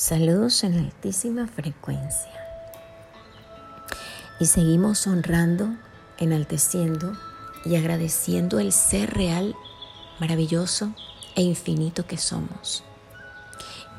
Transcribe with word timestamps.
Saludos 0.00 0.64
en 0.64 0.78
altísima 0.78 1.46
frecuencia. 1.46 2.32
Y 4.40 4.46
seguimos 4.46 5.06
honrando, 5.06 5.76
enalteciendo 6.16 7.12
y 7.66 7.76
agradeciendo 7.76 8.60
el 8.60 8.72
ser 8.72 9.12
real, 9.12 9.54
maravilloso 10.18 10.94
e 11.36 11.42
infinito 11.42 12.06
que 12.06 12.16
somos. 12.16 12.82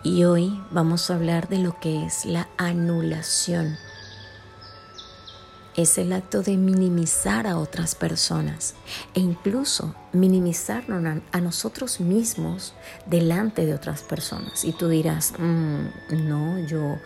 Y 0.02 0.24
hoy 0.24 0.60
vamos 0.72 1.12
a 1.12 1.16
hablar 1.18 1.48
de 1.50 1.60
lo 1.60 1.80
que 1.80 2.04
es 2.04 2.26
la 2.26 2.50
anulación 2.58 3.78
es 5.76 5.98
el 5.98 6.14
acto 6.14 6.42
de 6.42 6.58
minimizar 6.58 7.48
a 7.48 7.58
otras 7.58 7.96
personas 7.96 8.76
e 9.14 9.20
incluso 9.20 9.96
minimizarnos 10.12 11.22
a 11.32 11.42
nosotros 11.42 12.00
mismos 12.00 12.74
delante 13.06 13.66
de 13.66 13.74
otras 13.74 14.02
personas. 14.02 14.66
Y 14.66 14.74
tú 14.74 14.90
dirás, 14.90 15.34
mm, 15.38 16.28
no, 16.28 16.60
yo 16.68 16.98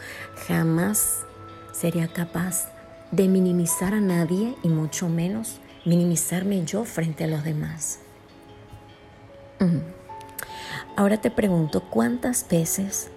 jamás 0.48 1.26
sería 1.72 2.08
capaz 2.08 2.70
de 3.12 3.28
minimizar 3.28 3.94
a 3.94 4.00
nadie 4.00 4.56
y 4.64 4.70
mucho 4.70 5.10
menos 5.10 5.60
minimizarme 5.86 6.66
yo 6.66 6.84
frente 6.86 7.26
a 7.26 7.28
los 7.28 7.44
demás. 7.44 8.00
Ahora 10.98 11.18
te 11.20 11.30
pregunto, 11.30 11.82
¿cuántas 11.90 12.48
veces 12.48 13.10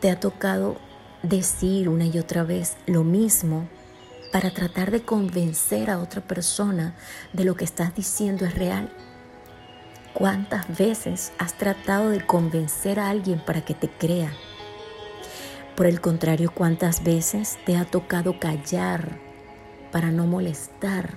te 0.00 0.10
ha 0.10 0.20
tocado 0.20 0.76
decir 1.22 1.88
una 1.88 2.06
y 2.06 2.18
otra 2.18 2.44
vez 2.44 2.76
lo 2.86 3.04
mismo 3.04 3.68
para 4.36 4.50
tratar 4.50 4.90
de 4.90 5.00
convencer 5.00 5.88
a 5.88 5.98
otra 5.98 6.20
persona 6.20 6.94
de 7.32 7.46
lo 7.46 7.54
que 7.56 7.64
estás 7.64 7.94
diciendo 7.94 8.44
es 8.44 8.54
real? 8.54 8.92
¿Cuántas 10.12 10.76
veces 10.76 11.32
has 11.38 11.56
tratado 11.56 12.10
de 12.10 12.20
convencer 12.26 13.00
a 13.00 13.08
alguien 13.08 13.42
para 13.42 13.64
que 13.64 13.72
te 13.72 13.88
crea? 13.88 14.30
Por 15.74 15.86
el 15.86 16.02
contrario, 16.02 16.52
¿cuántas 16.54 17.02
veces 17.02 17.56
te 17.64 17.78
ha 17.78 17.86
tocado 17.86 18.38
callar 18.38 19.18
para 19.90 20.10
no 20.10 20.26
molestar 20.26 21.14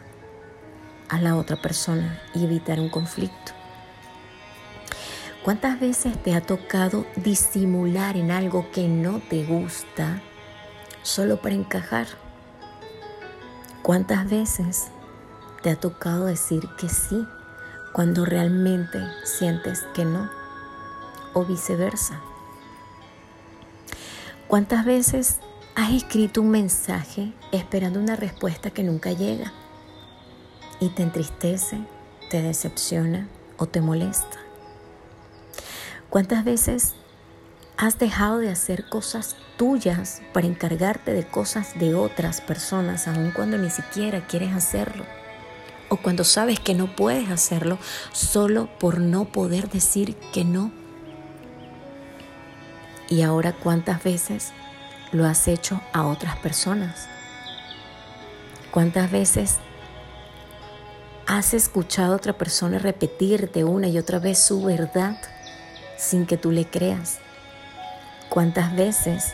a 1.09 1.20
la 1.20 1.36
otra 1.36 1.62
persona 1.62 2.22
y 2.34 2.45
evitar 2.45 2.80
un 2.80 2.88
conflicto? 2.88 3.52
¿Cuántas 5.44 5.78
veces 5.78 6.23
te 6.23 6.36
ha 6.36 6.40
tocado 6.40 7.06
disimular 7.17 8.16
en 8.16 8.31
algo 8.31 8.72
que 8.72 8.88
no 8.88 9.20
te 9.20 9.44
gusta 9.44 10.22
solo 11.02 11.42
para 11.42 11.56
encajar? 11.56 12.28
¿Cuántas 13.83 14.30
veces 14.30 14.88
te 15.63 15.72
ha 15.72 15.75
tocado 15.75 16.25
decir 16.25 16.67
que 16.77 16.89
sí 16.89 17.25
cuando 17.94 18.25
realmente 18.25 18.99
sientes 19.23 19.83
que 19.94 20.05
no? 20.05 20.30
O 21.33 21.45
viceversa. 21.45 22.19
¿Cuántas 24.47 24.83
veces 24.83 25.39
has 25.75 25.94
escrito 25.94 26.41
un 26.41 26.52
mensaje 26.52 27.33
esperando 27.52 28.00
una 28.00 28.16
respuesta 28.16 28.69
que 28.69 28.83
nunca 28.83 29.11
llega? 29.11 29.53
Y 30.80 30.89
te 30.89 31.03
entristece, 31.03 31.80
te 32.30 32.41
decepciona 32.41 33.27
o 33.57 33.66
te 33.66 33.80
molesta. 33.80 34.38
¿Cuántas 36.09 36.44
veces 36.44 36.95
Has 37.81 37.97
dejado 37.97 38.39
de 38.39 38.49
hacer 38.49 38.89
cosas 38.89 39.38
tuyas 39.55 40.22
para 40.33 40.45
encargarte 40.45 41.13
de 41.13 41.25
cosas 41.25 41.80
de 41.80 41.95
otras 41.95 42.41
personas, 42.41 43.08
aun 43.08 43.31
cuando 43.31 43.58
ni 43.58 43.69
siquiera 43.69 44.27
quieres 44.27 44.52
hacerlo. 44.52 45.05
O 45.88 45.95
cuando 45.95 46.25
sabes 46.25 46.59
que 46.59 46.73
no 46.73 46.94
puedes 46.94 47.30
hacerlo 47.30 47.77
solo 48.11 48.67
por 48.80 49.00
no 49.00 49.31
poder 49.31 49.69
decir 49.69 50.17
que 50.33 50.44
no. 50.44 50.73
Y 53.07 53.22
ahora 53.22 53.53
cuántas 53.53 54.03
veces 54.03 54.52
lo 55.13 55.25
has 55.25 55.47
hecho 55.47 55.80
a 55.94 56.05
otras 56.05 56.35
personas. 56.39 57.07
¿Cuántas 58.72 59.09
veces 59.09 59.55
has 61.28 61.53
escuchado 61.53 62.12
a 62.12 62.18
otra 62.18 62.34
persona 62.34 62.78
repetirte 62.78 63.63
una 63.63 63.88
y 63.88 63.97
otra 63.97 64.19
vez 64.19 64.38
su 64.38 64.66
verdad 64.66 65.18
sin 65.97 66.25
que 66.25 66.35
tú 66.35 66.51
le 66.51 66.66
creas? 66.66 67.19
¿Cuántas 68.29 68.75
veces 68.75 69.34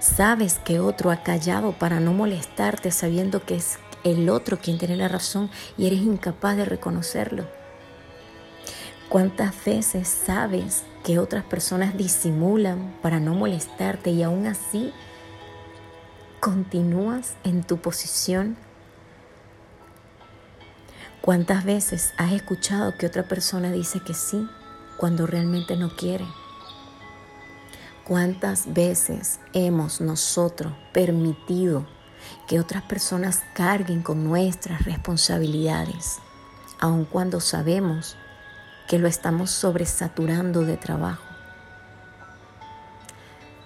sabes 0.00 0.58
que 0.58 0.80
otro 0.80 1.10
ha 1.10 1.22
callado 1.22 1.72
para 1.72 1.98
no 1.98 2.12
molestarte 2.12 2.90
sabiendo 2.90 3.46
que 3.46 3.56
es 3.56 3.78
el 4.04 4.28
otro 4.28 4.58
quien 4.58 4.76
tiene 4.76 4.96
la 4.96 5.08
razón 5.08 5.50
y 5.78 5.86
eres 5.86 6.00
incapaz 6.00 6.58
de 6.58 6.66
reconocerlo? 6.66 7.46
¿Cuántas 9.08 9.64
veces 9.64 10.08
sabes 10.08 10.84
que 11.04 11.18
otras 11.18 11.42
personas 11.42 11.96
disimulan 11.96 12.94
para 13.00 13.18
no 13.18 13.34
molestarte 13.34 14.10
y 14.10 14.22
aún 14.22 14.46
así 14.46 14.92
continúas 16.40 17.34
en 17.44 17.64
tu 17.64 17.78
posición? 17.78 18.58
¿Cuántas 21.22 21.64
veces 21.64 22.12
has 22.18 22.32
escuchado 22.32 22.94
que 22.98 23.06
otra 23.06 23.22
persona 23.22 23.72
dice 23.72 24.00
que 24.00 24.12
sí 24.12 24.46
cuando 24.98 25.26
realmente 25.26 25.74
no 25.78 25.96
quiere? 25.96 26.26
¿Cuántas 28.08 28.72
veces 28.72 29.38
hemos 29.52 30.00
nosotros 30.00 30.72
permitido 30.94 31.86
que 32.46 32.58
otras 32.58 32.82
personas 32.84 33.42
carguen 33.52 34.00
con 34.00 34.24
nuestras 34.24 34.86
responsabilidades, 34.86 36.18
aun 36.80 37.04
cuando 37.04 37.38
sabemos 37.40 38.16
que 38.88 38.98
lo 38.98 39.08
estamos 39.08 39.50
sobresaturando 39.50 40.62
de 40.62 40.78
trabajo? 40.78 41.22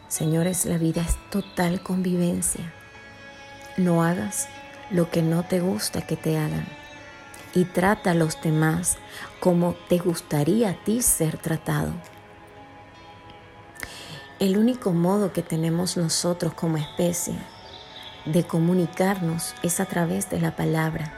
Señores, 0.09 0.65
la 0.65 0.77
vida 0.77 1.03
es 1.03 1.17
total 1.31 1.81
convivencia. 1.85 2.73
No 3.77 4.03
hagas 4.03 4.49
lo 4.91 5.09
que 5.09 5.23
no 5.23 5.45
te 5.45 5.61
gusta 5.61 6.05
que 6.05 6.17
te 6.17 6.37
hagan 6.37 6.67
y 7.55 7.65
trata 7.65 8.11
a 8.11 8.15
los 8.15 8.43
demás 8.43 8.99
como 9.39 9.77
te 9.89 9.99
gustaría 9.99 10.71
a 10.71 10.83
ti 10.83 11.01
ser 11.01 11.39
tratado. 11.39 11.93
El 14.43 14.59
único 14.59 14.91
modo 14.91 15.33
que 15.33 15.45
tenemos 15.45 15.97
nosotros 15.97 16.53
como 16.53 16.77
especie 16.77 17.39
de 18.25 18.45
comunicarnos 18.45 19.55
es 19.63 19.79
a 19.79 19.85
través 19.85 20.31
de 20.31 20.41
la 20.41 20.57
palabra. 20.57 21.13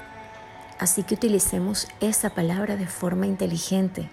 Así 0.79 1.05
que 1.05 1.15
utilicemos 1.15 1.89
esa 2.03 2.35
palabra 2.35 2.77
de 2.77 2.87
forma 2.87 3.27
inteligente. 3.27 4.11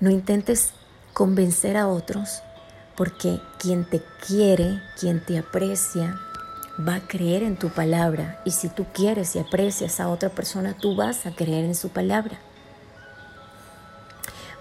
No 0.00 0.10
intentes 0.10 0.72
convencer 1.12 1.76
a 1.76 1.86
otros 1.86 2.42
porque 2.96 3.38
quien 3.60 3.88
te 3.88 4.02
quiere, 4.26 4.82
quien 4.98 5.24
te 5.24 5.38
aprecia, 5.38 6.18
va 6.84 6.96
a 6.96 7.06
creer 7.06 7.44
en 7.44 7.56
tu 7.56 7.68
palabra. 7.68 8.42
Y 8.44 8.50
si 8.50 8.68
tú 8.68 8.84
quieres 8.92 9.36
y 9.36 9.38
aprecias 9.38 10.00
a 10.00 10.08
otra 10.08 10.28
persona, 10.28 10.74
tú 10.76 10.96
vas 10.96 11.24
a 11.24 11.36
creer 11.36 11.66
en 11.66 11.76
su 11.76 11.90
palabra. 11.90 12.36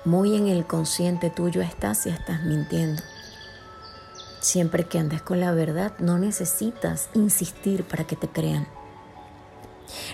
Muy 0.05 0.35
en 0.35 0.47
el 0.47 0.67
consciente 0.67 1.31
tuyo 1.31 1.63
estás 1.63 2.05
y 2.05 2.09
estás 2.09 2.43
mintiendo. 2.43 3.01
Siempre 4.41 4.85
que 4.85 4.97
andes 4.97 5.21
con 5.21 5.39
la 5.39 5.51
verdad, 5.51 5.93
no 5.99 6.17
necesitas 6.17 7.09
insistir 7.13 7.83
para 7.83 8.05
que 8.05 8.15
te 8.15 8.27
crean. 8.27 8.67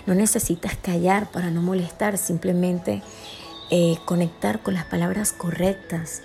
No 0.04 0.14
necesitas 0.14 0.76
callar 0.76 1.30
para 1.30 1.50
no 1.50 1.62
molestar, 1.62 2.18
simplemente 2.18 3.02
eh, 3.70 3.96
conectar 4.04 4.62
con 4.62 4.74
las 4.74 4.84
palabras 4.84 5.32
correctas 5.32 6.20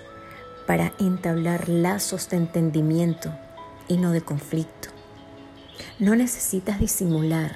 para 0.67 0.91
entablar 0.99 1.69
lazos 1.69 2.27
de 2.27 2.37
entendimiento 2.37 3.33
y 3.87 3.95
no 3.95 4.11
de 4.11 4.21
conflicto. 4.21 4.89
No 5.97 6.13
necesitas 6.13 6.81
disimular 6.81 7.55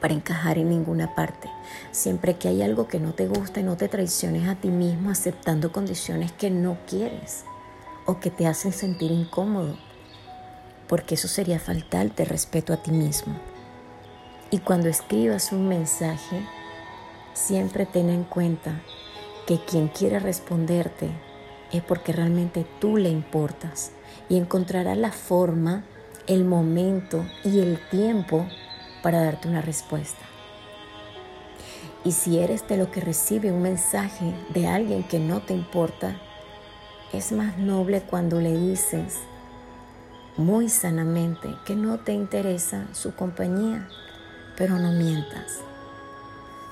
para 0.00 0.14
encajar 0.14 0.56
en 0.56 0.70
ninguna 0.70 1.14
parte. 1.14 1.50
Siempre 1.90 2.38
que 2.38 2.48
hay 2.48 2.62
algo 2.62 2.88
que 2.88 2.98
no 2.98 3.12
te 3.12 3.28
gusta, 3.28 3.60
no 3.60 3.76
te 3.76 3.88
traiciones 3.88 4.48
a 4.48 4.54
ti 4.54 4.68
mismo 4.68 5.10
aceptando 5.10 5.70
condiciones 5.70 6.32
que 6.32 6.48
no 6.48 6.78
quieres 6.86 7.44
o 8.06 8.20
que 8.20 8.30
te 8.30 8.46
hacen 8.46 8.72
sentir 8.72 9.10
incómodo, 9.10 9.76
porque 10.88 11.14
eso 11.14 11.28
sería 11.28 11.58
faltarte 11.58 12.24
respeto 12.24 12.72
a 12.72 12.82
ti 12.82 12.90
mismo. 12.90 13.34
Y 14.50 14.58
cuando 14.58 14.88
escribas 14.88 15.52
un 15.52 15.68
mensaje, 15.68 16.46
siempre 17.32 17.86
ten 17.86 18.10
en 18.10 18.24
cuenta 18.24 18.82
que 19.46 19.58
quien 19.58 19.88
quiere 19.88 20.18
responderte 20.18 21.10
es 21.72 21.82
porque 21.82 22.12
realmente 22.12 22.66
tú 22.80 22.96
le 22.96 23.08
importas 23.08 23.92
y 24.28 24.36
encontrará 24.36 24.94
la 24.94 25.10
forma, 25.10 25.84
el 26.26 26.44
momento 26.44 27.24
y 27.44 27.60
el 27.60 27.78
tiempo 27.88 28.46
para 29.02 29.24
darte 29.24 29.48
una 29.48 29.62
respuesta. 29.62 30.22
Y 32.04 32.12
si 32.12 32.38
eres 32.38 32.66
de 32.68 32.76
lo 32.76 32.90
que 32.90 33.00
recibe 33.00 33.52
un 33.52 33.62
mensaje 33.62 34.34
de 34.52 34.66
alguien 34.66 35.04
que 35.04 35.18
no 35.18 35.42
te 35.42 35.54
importa, 35.54 36.20
es 37.12 37.32
más 37.32 37.58
noble 37.58 38.02
cuando 38.02 38.40
le 38.40 38.56
dices 38.56 39.18
muy 40.36 40.68
sanamente 40.68 41.54
que 41.66 41.76
no 41.76 41.98
te 41.98 42.12
interesa 42.12 42.86
su 42.92 43.14
compañía, 43.14 43.88
pero 44.56 44.78
no 44.78 44.92
mientas. 44.92 45.60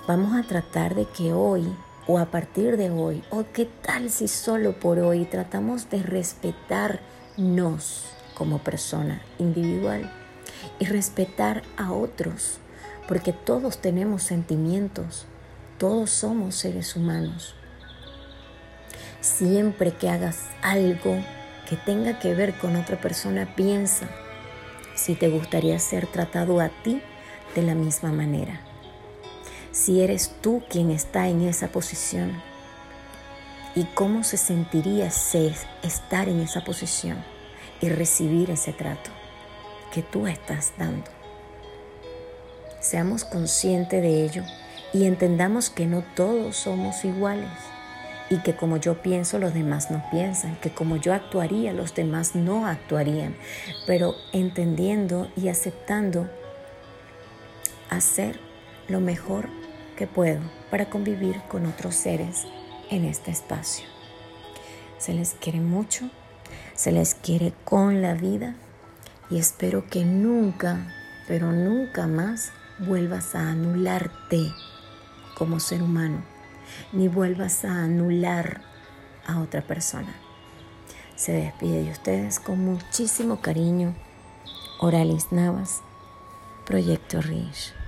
Vamos 0.08 0.34
a 0.34 0.46
tratar 0.46 0.94
de 0.94 1.04
que 1.04 1.32
hoy 1.32 1.66
o 2.06 2.18
a 2.18 2.26
partir 2.26 2.76
de 2.76 2.90
hoy, 2.90 3.22
o 3.30 3.44
qué 3.52 3.66
tal 3.66 4.10
si 4.10 4.26
solo 4.26 4.72
por 4.72 4.98
hoy 4.98 5.26
tratamos 5.26 5.90
de 5.90 6.02
respetarnos 6.02 8.06
como 8.34 8.58
persona 8.58 9.22
individual 9.38 10.10
y 10.78 10.86
respetar 10.86 11.62
a 11.76 11.92
otros, 11.92 12.58
porque 13.06 13.32
todos 13.32 13.78
tenemos 13.78 14.22
sentimientos, 14.22 15.26
todos 15.78 16.10
somos 16.10 16.56
seres 16.56 16.96
humanos. 16.96 17.54
Siempre 19.20 19.92
que 19.92 20.08
hagas 20.08 20.46
algo 20.62 21.18
que 21.68 21.76
tenga 21.76 22.18
que 22.18 22.34
ver 22.34 22.54
con 22.54 22.74
otra 22.76 22.98
persona, 22.98 23.54
piensa 23.54 24.08
si 24.94 25.14
te 25.14 25.28
gustaría 25.28 25.78
ser 25.78 26.06
tratado 26.06 26.60
a 26.60 26.70
ti 26.82 27.02
de 27.54 27.62
la 27.62 27.74
misma 27.74 28.12
manera. 28.12 28.60
Si 29.72 30.00
eres 30.00 30.34
tú 30.40 30.62
quien 30.70 30.90
está 30.90 31.28
en 31.28 31.42
esa 31.42 31.68
posición 31.68 32.42
y 33.74 33.84
cómo 33.84 34.24
se 34.24 34.38
sentiría 34.38 35.06
estar 35.06 36.28
en 36.28 36.40
esa 36.40 36.64
posición 36.64 37.22
y 37.80 37.90
recibir 37.90 38.50
ese 38.50 38.72
trato 38.72 39.10
que 39.92 40.02
tú 40.02 40.26
estás 40.26 40.72
dando. 40.78 41.10
Seamos 42.80 43.24
conscientes 43.24 44.02
de 44.02 44.24
ello 44.24 44.44
y 44.94 45.04
entendamos 45.04 45.68
que 45.68 45.86
no 45.86 46.02
todos 46.16 46.56
somos 46.56 47.04
iguales 47.04 47.50
y 48.30 48.38
que 48.38 48.54
como 48.54 48.76
yo 48.76 49.02
pienso 49.02 49.38
los 49.38 49.52
demás 49.52 49.90
no 49.90 50.02
piensan, 50.10 50.56
que 50.60 50.70
como 50.70 50.96
yo 50.96 51.12
actuaría 51.12 51.72
los 51.72 51.94
demás 51.94 52.36
no 52.36 52.66
actuarían, 52.66 53.34
pero 53.86 54.14
entendiendo 54.32 55.28
y 55.36 55.48
aceptando 55.48 56.30
hacer 57.90 58.38
lo 58.88 59.00
mejor 59.00 59.48
que 59.96 60.06
puedo 60.06 60.40
para 60.70 60.88
convivir 60.88 61.42
con 61.48 61.66
otros 61.66 61.96
seres 61.96 62.46
en 62.88 63.04
este 63.04 63.32
espacio. 63.32 63.84
Se 64.96 65.12
les 65.12 65.34
quiere 65.34 65.60
mucho, 65.60 66.08
se 66.74 66.92
les 66.92 67.16
quiere 67.16 67.52
con 67.64 68.00
la 68.00 68.14
vida 68.14 68.54
y 69.28 69.38
espero 69.38 69.86
que 69.88 70.04
nunca, 70.04 70.86
pero 71.26 71.50
nunca 71.50 72.06
más 72.06 72.52
vuelvas 72.78 73.34
a 73.34 73.50
anularte 73.50 74.52
como 75.36 75.58
ser 75.58 75.82
humano 75.82 76.22
ni 76.92 77.08
vuelvas 77.08 77.64
a 77.64 77.84
anular 77.84 78.62
a 79.26 79.40
otra 79.40 79.62
persona. 79.62 80.14
Se 81.16 81.32
despide 81.32 81.84
de 81.84 81.90
ustedes 81.90 82.40
con 82.40 82.64
muchísimo 82.64 83.40
cariño. 83.40 83.94
Oralis 84.80 85.32
Navas, 85.32 85.82
Proyecto 86.64 87.20
Rich. 87.20 87.79